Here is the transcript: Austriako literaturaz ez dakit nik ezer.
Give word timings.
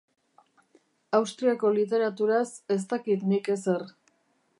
Austriako 1.17 1.71
literaturaz 1.75 2.47
ez 2.77 2.81
dakit 2.95 3.27
nik 3.35 3.51
ezer. 3.57 3.85